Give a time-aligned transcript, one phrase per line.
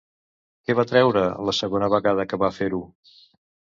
[0.69, 2.81] Què va treure la segona vegada que va fer-ho?